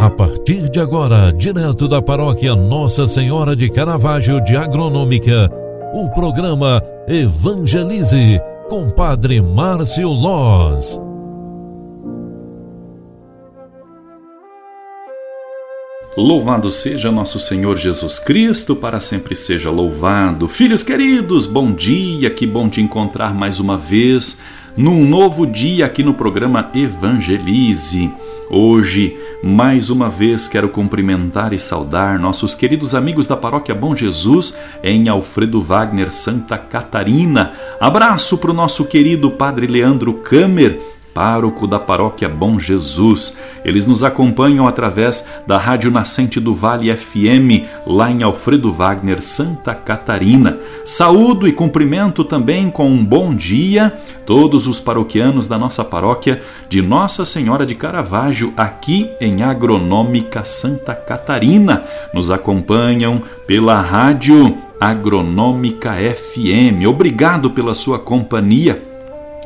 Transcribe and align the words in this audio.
A 0.00 0.08
partir 0.08 0.70
de 0.70 0.80
agora, 0.80 1.30
direto 1.30 1.86
da 1.86 2.00
paróquia 2.00 2.56
Nossa 2.56 3.06
Senhora 3.06 3.54
de 3.54 3.68
Caravaggio 3.68 4.42
de 4.42 4.56
Agronômica, 4.56 5.50
o 5.92 6.08
programa 6.08 6.82
Evangelize 7.06 8.40
com 8.66 8.88
Padre 8.88 9.42
Márcio 9.42 10.08
Loz. 10.08 10.98
Louvado 16.16 16.72
seja 16.72 17.12
nosso 17.12 17.38
Senhor 17.38 17.76
Jesus 17.76 18.18
Cristo, 18.18 18.74
para 18.74 19.00
sempre 19.00 19.36
seja 19.36 19.70
louvado. 19.70 20.48
Filhos 20.48 20.82
queridos, 20.82 21.44
bom 21.46 21.70
dia, 21.70 22.30
que 22.30 22.46
bom 22.46 22.70
te 22.70 22.80
encontrar 22.80 23.34
mais 23.34 23.60
uma 23.60 23.76
vez 23.76 24.40
num 24.74 25.04
novo 25.04 25.46
dia 25.46 25.84
aqui 25.84 26.02
no 26.02 26.14
programa 26.14 26.70
Evangelize. 26.74 28.10
Hoje, 28.52 29.16
mais 29.44 29.90
uma 29.90 30.08
vez, 30.08 30.48
quero 30.48 30.68
cumprimentar 30.68 31.52
e 31.52 31.58
saudar 31.58 32.18
nossos 32.18 32.52
queridos 32.52 32.96
amigos 32.96 33.24
da 33.24 33.36
Paróquia 33.36 33.76
Bom 33.76 33.94
Jesus 33.94 34.58
em 34.82 35.08
Alfredo 35.08 35.62
Wagner, 35.62 36.10
Santa 36.10 36.58
Catarina. 36.58 37.52
Abraço 37.80 38.36
para 38.36 38.50
o 38.50 38.54
nosso 38.54 38.84
querido 38.86 39.30
Padre 39.30 39.68
Leandro 39.68 40.14
Kamer 40.14 40.80
pároco 41.14 41.66
da 41.66 41.78
paróquia 41.78 42.28
Bom 42.28 42.58
Jesus. 42.58 43.36
Eles 43.64 43.86
nos 43.86 44.02
acompanham 44.02 44.66
através 44.66 45.26
da 45.46 45.58
Rádio 45.58 45.90
Nascente 45.90 46.40
do 46.40 46.54
Vale 46.54 46.94
FM, 46.96 47.66
lá 47.86 48.10
em 48.10 48.22
Alfredo 48.22 48.72
Wagner, 48.72 49.20
Santa 49.20 49.74
Catarina. 49.74 50.58
Saúdo 50.84 51.46
e 51.46 51.52
cumprimento 51.52 52.24
também 52.24 52.70
com 52.70 52.88
um 52.88 53.04
bom 53.04 53.34
dia 53.34 53.92
todos 54.24 54.66
os 54.66 54.80
paroquianos 54.80 55.48
da 55.48 55.58
nossa 55.58 55.84
paróquia 55.84 56.40
de 56.68 56.80
Nossa 56.80 57.26
Senhora 57.26 57.66
de 57.66 57.74
Caravaggio, 57.74 58.52
aqui 58.56 59.10
em 59.20 59.42
Agronômica 59.42 60.44
Santa 60.44 60.94
Catarina. 60.94 61.84
Nos 62.14 62.30
acompanham 62.30 63.22
pela 63.46 63.80
Rádio 63.80 64.56
Agronômica 64.80 65.92
FM. 65.92 66.86
Obrigado 66.88 67.50
pela 67.50 67.74
sua 67.74 67.98
companhia 67.98 68.89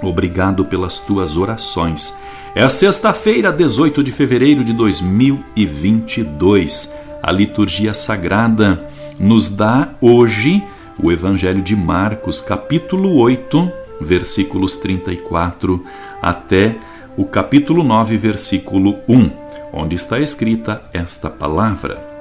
Obrigado 0.09 0.65
pelas 0.65 0.99
tuas 0.99 1.37
orações. 1.37 2.17
É 2.55 2.69
sexta-feira, 2.69 3.53
18 3.53 4.05
de 4.05 4.13
fevereiro 4.13 4.63
de 4.63 4.73
2022. 4.73 6.95
A 7.23 7.33
liturgia 7.33 7.95
sagrada 7.95 8.87
nos 9.19 9.49
dá 9.49 9.89
hoje 10.01 10.63
o 11.03 11.11
Evangelho 11.11 11.63
de 11.63 11.75
Marcos, 11.75 12.41
capítulo 12.41 13.17
8, 13.17 13.73
versículos 14.01 14.77
34 14.77 15.85
até 16.23 16.77
o 17.17 17.25
capítulo 17.25 17.83
9, 17.83 18.17
versículo 18.17 18.99
1, 19.09 19.31
onde 19.73 19.97
está 19.97 20.21
escrita 20.21 20.83
esta 20.93 21.29
palavra. 21.29 22.15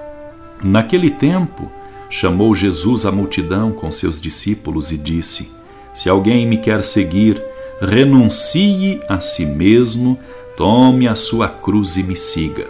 Naquele 0.63 1.09
tempo, 1.09 1.71
chamou 2.09 2.55
Jesus 2.55 3.05
a 3.05 3.11
multidão 3.11 3.71
com 3.71 3.91
seus 3.91 4.21
discípulos 4.21 4.91
e 4.91 4.97
disse: 4.97 5.51
Se 5.93 6.09
alguém 6.09 6.47
me 6.47 6.57
quer 6.57 6.83
seguir, 6.83 7.41
renuncie 7.81 8.99
a 9.07 9.19
si 9.19 9.45
mesmo, 9.45 10.17
tome 10.55 11.07
a 11.07 11.15
sua 11.15 11.47
cruz 11.47 11.97
e 11.97 12.03
me 12.03 12.15
siga. 12.15 12.67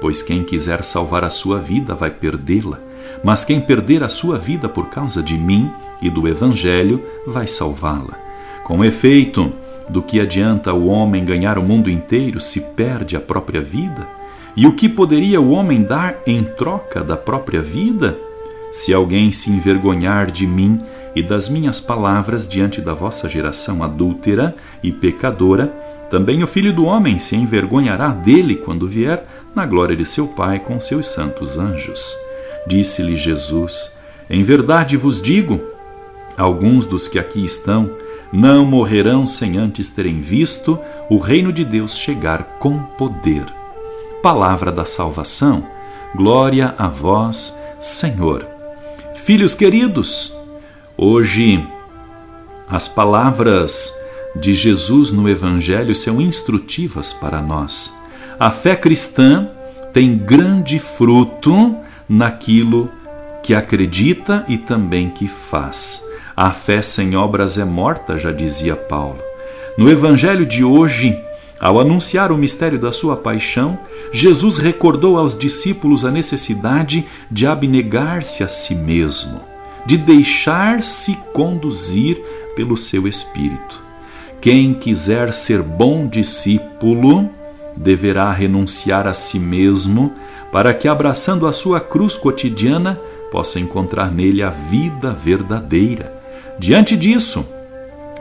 Pois 0.00 0.22
quem 0.22 0.42
quiser 0.42 0.84
salvar 0.84 1.24
a 1.24 1.30
sua 1.30 1.58
vida 1.58 1.94
vai 1.94 2.10
perdê-la, 2.10 2.78
mas 3.22 3.44
quem 3.44 3.60
perder 3.60 4.02
a 4.02 4.08
sua 4.08 4.38
vida 4.38 4.68
por 4.68 4.88
causa 4.88 5.22
de 5.22 5.36
mim 5.36 5.70
e 6.02 6.10
do 6.10 6.28
Evangelho 6.28 7.02
vai 7.26 7.46
salvá-la. 7.46 8.18
Com 8.64 8.84
efeito, 8.84 9.52
do 9.88 10.02
que 10.02 10.20
adianta 10.20 10.72
o 10.72 10.86
homem 10.86 11.24
ganhar 11.24 11.58
o 11.58 11.62
mundo 11.62 11.90
inteiro 11.90 12.40
se 12.40 12.60
perde 12.60 13.16
a 13.16 13.20
própria 13.20 13.60
vida? 13.60 14.06
E 14.56 14.66
o 14.66 14.72
que 14.72 14.88
poderia 14.88 15.40
o 15.40 15.50
homem 15.50 15.82
dar 15.82 16.16
em 16.26 16.44
troca 16.44 17.02
da 17.02 17.16
própria 17.16 17.60
vida? 17.60 18.16
Se 18.70 18.92
alguém 18.92 19.32
se 19.32 19.50
envergonhar 19.50 20.30
de 20.30 20.46
mim 20.46 20.78
e 21.14 21.22
das 21.22 21.48
minhas 21.48 21.80
palavras 21.80 22.46
diante 22.48 22.80
da 22.80 22.92
vossa 22.92 23.28
geração 23.28 23.82
adúltera 23.82 24.54
e 24.82 24.90
pecadora, 24.90 25.72
também 26.10 26.42
o 26.42 26.46
Filho 26.46 26.72
do 26.72 26.84
Homem 26.84 27.18
se 27.18 27.34
envergonhará 27.36 28.08
dele 28.08 28.56
quando 28.56 28.86
vier 28.86 29.26
na 29.54 29.64
glória 29.64 29.96
de 29.96 30.04
seu 30.04 30.26
Pai 30.26 30.58
com 30.58 30.78
seus 30.78 31.08
santos 31.08 31.56
anjos. 31.56 32.16
Disse-lhe 32.66 33.16
Jesus: 33.16 33.96
Em 34.28 34.42
verdade 34.42 34.96
vos 34.96 35.20
digo, 35.20 35.60
alguns 36.36 36.84
dos 36.84 37.08
que 37.08 37.18
aqui 37.18 37.44
estão 37.44 37.90
não 38.32 38.64
morrerão 38.64 39.26
sem 39.26 39.56
antes 39.56 39.88
terem 39.88 40.20
visto 40.20 40.78
o 41.08 41.18
reino 41.18 41.52
de 41.52 41.64
Deus 41.64 41.96
chegar 41.96 42.58
com 42.58 42.78
poder. 42.78 43.44
Palavra 44.22 44.72
da 44.72 44.84
salvação, 44.84 45.64
glória 46.16 46.74
a 46.76 46.88
vós, 46.88 47.56
Senhor. 47.78 48.46
Filhos 49.14 49.54
queridos, 49.54 50.36
Hoje, 50.96 51.60
as 52.68 52.86
palavras 52.86 53.92
de 54.36 54.54
Jesus 54.54 55.10
no 55.10 55.28
Evangelho 55.28 55.92
são 55.92 56.20
instrutivas 56.20 57.12
para 57.12 57.42
nós. 57.42 57.92
A 58.38 58.52
fé 58.52 58.76
cristã 58.76 59.48
tem 59.92 60.16
grande 60.16 60.78
fruto 60.78 61.74
naquilo 62.08 62.88
que 63.42 63.56
acredita 63.56 64.44
e 64.46 64.56
também 64.56 65.10
que 65.10 65.26
faz. 65.26 66.00
A 66.36 66.52
fé 66.52 66.80
sem 66.80 67.16
obras 67.16 67.58
é 67.58 67.64
morta, 67.64 68.16
já 68.16 68.30
dizia 68.30 68.76
Paulo. 68.76 69.18
No 69.76 69.90
Evangelho 69.90 70.46
de 70.46 70.62
hoje, 70.62 71.18
ao 71.58 71.80
anunciar 71.80 72.30
o 72.30 72.38
mistério 72.38 72.78
da 72.78 72.92
sua 72.92 73.16
paixão, 73.16 73.76
Jesus 74.12 74.58
recordou 74.58 75.18
aos 75.18 75.36
discípulos 75.36 76.04
a 76.04 76.10
necessidade 76.12 77.04
de 77.28 77.48
abnegar-se 77.48 78.44
a 78.44 78.48
si 78.48 78.76
mesmo 78.76 79.53
de 79.86 79.96
deixar-se 79.96 81.14
conduzir 81.32 82.20
pelo 82.56 82.76
seu 82.76 83.06
espírito. 83.06 83.82
Quem 84.40 84.74
quiser 84.74 85.32
ser 85.32 85.62
bom 85.62 86.06
discípulo 86.06 87.30
deverá 87.76 88.30
renunciar 88.30 89.06
a 89.06 89.14
si 89.14 89.38
mesmo 89.38 90.12
para 90.52 90.72
que, 90.72 90.86
abraçando 90.86 91.46
a 91.46 91.52
sua 91.52 91.80
cruz 91.80 92.16
cotidiana, 92.16 93.00
possa 93.32 93.58
encontrar 93.58 94.12
nele 94.12 94.42
a 94.42 94.50
vida 94.50 95.12
verdadeira. 95.12 96.12
Diante 96.58 96.96
disso, 96.96 97.44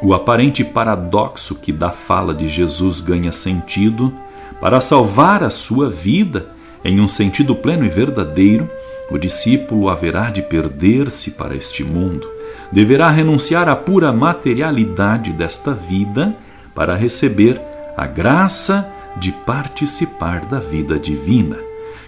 o 0.01 0.13
aparente 0.13 0.63
paradoxo 0.63 1.55
que 1.55 1.71
da 1.71 1.91
fala 1.91 2.33
de 2.33 2.47
Jesus 2.47 2.99
ganha 2.99 3.31
sentido 3.31 4.11
para 4.59 4.81
salvar 4.81 5.43
a 5.43 5.49
sua 5.49 5.89
vida 5.89 6.47
em 6.83 6.99
um 6.99 7.07
sentido 7.07 7.55
pleno 7.55 7.85
e 7.85 7.89
verdadeiro 7.89 8.69
o 9.09 9.17
discípulo 9.17 9.89
haverá 9.89 10.29
de 10.29 10.41
perder-se 10.41 11.31
para 11.31 11.55
este 11.55 11.83
mundo, 11.83 12.27
deverá 12.71 13.09
renunciar 13.09 13.69
à 13.69 13.75
pura 13.75 14.11
materialidade 14.11 15.31
desta 15.31 15.73
vida 15.73 16.35
para 16.73 16.95
receber 16.95 17.61
a 17.95 18.07
graça 18.07 18.91
de 19.17 19.31
participar 19.31 20.45
da 20.45 20.59
vida 20.59 20.97
divina. 20.97 21.57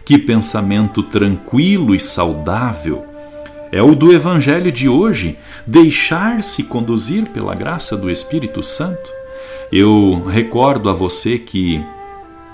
Que 0.04 0.18
pensamento 0.18 1.04
tranquilo 1.04 1.94
e 1.94 2.00
saudável! 2.00 3.06
É 3.72 3.82
o 3.82 3.94
do 3.94 4.14
Evangelho 4.14 4.72
de 4.72 4.88
hoje, 4.88 5.38
deixar-se 5.66 6.64
conduzir 6.64 7.26
pela 7.30 7.54
graça 7.54 7.98
do 7.98 8.10
Espírito 8.10 8.64
Santo. 8.64 9.10
Eu 9.72 10.24
recordo 10.28 10.90
a 10.90 10.94
você 10.94 11.38
que 11.38 11.84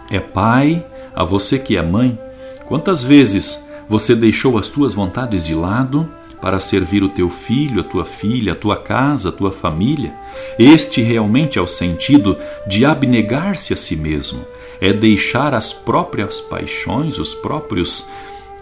é 0.09 0.19
pai, 0.19 0.84
a 1.13 1.24
você 1.24 1.59
que 1.59 1.78
é 1.78 1.81
mãe, 1.81 2.18
quantas 2.66 3.03
vezes 3.03 3.63
você 3.91 4.16
deixou 4.16 4.57
as 4.57 4.69
tuas 4.69 4.94
vontades 4.94 5.46
de 5.46 5.53
lado 5.53 6.09
para 6.41 6.62
servir 6.62 7.03
o 7.03 7.09
teu 7.09 7.29
filho, 7.29 7.81
a 7.81 7.84
tua 7.84 8.06
filha, 8.06 8.53
a 8.53 8.56
tua 8.56 8.78
casa, 8.78 9.28
a 9.28 9.31
tua 9.34 9.52
família? 9.52 10.13
Este 10.57 11.02
realmente 11.02 11.59
é 11.59 11.62
o 11.62 11.68
sentido 11.68 12.38
de 12.66 12.85
abnegar-se 12.85 13.74
a 13.74 13.75
si 13.75 13.97
mesmo. 13.97 14.48
É 14.80 14.94
deixar 14.94 15.54
as 15.54 15.74
próprias 15.74 16.39
paixões, 16.39 17.18
os 17.18 17.36
próprios 17.36 18.07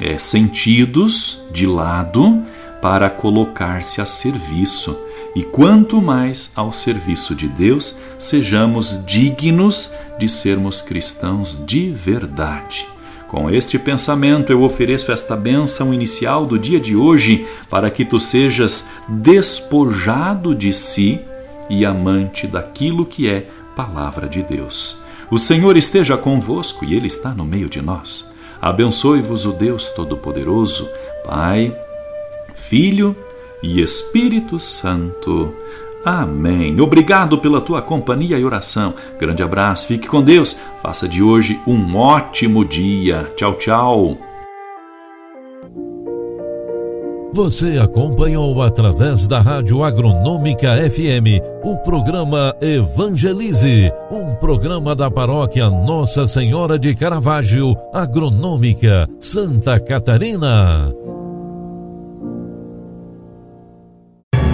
é, 0.02 0.18
sentidos 0.18 1.44
de 1.52 1.68
lado 1.68 2.44
para 2.82 3.08
colocar-se 3.08 4.02
a 4.02 4.08
serviço. 4.08 4.98
E 5.36 5.44
quanto 5.44 6.02
mais 6.02 6.52
ao 6.56 6.74
serviço 6.74 7.36
de 7.36 7.48
Deus, 7.48 7.96
sejamos 8.18 9.06
dignos 9.06 9.92
de 10.18 10.28
sermos 10.28 10.82
cristãos 10.82 11.62
de 11.64 11.92
verdade. 11.92 12.88
Com 13.30 13.48
este 13.48 13.78
pensamento, 13.78 14.52
eu 14.52 14.64
ofereço 14.64 15.12
esta 15.12 15.36
bênção 15.36 15.94
inicial 15.94 16.48
do 16.48 16.58
dia 16.58 16.80
de 16.80 16.96
hoje 16.96 17.46
para 17.70 17.88
que 17.92 18.04
tu 18.04 18.20
sejas 18.20 18.90
despojado 19.08 20.56
de 20.56 20.74
si 20.74 21.22
e 21.70 21.86
amante 21.86 22.48
daquilo 22.48 23.06
que 23.06 23.30
é 23.30 23.46
palavra 23.76 24.28
de 24.28 24.42
Deus. 24.42 25.00
O 25.30 25.38
Senhor 25.38 25.78
esteja 25.78 26.18
convosco 26.18 26.84
e 26.84 26.96
Ele 26.96 27.06
está 27.06 27.30
no 27.30 27.46
meio 27.46 27.70
de 27.70 27.84
nós. 27.84 28.34
Abençoe-vos 28.60 29.46
o 29.46 29.52
Deus 29.52 29.90
Todo-Poderoso, 29.92 30.90
Pai, 31.24 31.72
Filho 32.56 33.16
e 33.62 33.80
Espírito 33.80 34.60
Santo. 34.60 35.54
Amém. 36.04 36.80
Obrigado 36.80 37.38
pela 37.38 37.62
tua 37.62 37.82
companhia 37.82 38.38
e 38.38 38.46
oração. 38.46 38.94
Grande 39.20 39.44
abraço, 39.44 39.88
fique 39.88 40.08
com 40.08 40.22
Deus. 40.22 40.56
Faça 40.82 41.08
de 41.08 41.22
hoje 41.22 41.60
um 41.68 41.96
ótimo 41.96 42.64
dia. 42.64 43.32
Tchau, 43.36 43.54
tchau. 43.56 44.18
Você 47.32 47.78
acompanhou 47.78 48.62
através 48.62 49.28
da 49.28 49.40
Rádio 49.40 49.84
Agronômica 49.84 50.76
FM 50.90 51.40
o 51.64 51.78
programa 51.78 52.56
Evangelize, 52.60 53.92
um 54.10 54.34
programa 54.36 54.96
da 54.96 55.12
paróquia 55.12 55.70
Nossa 55.70 56.26
Senhora 56.26 56.80
de 56.80 56.96
Caravaggio, 56.96 57.76
Agronômica, 57.94 59.08
Santa 59.20 59.80
Catarina. 59.80 60.92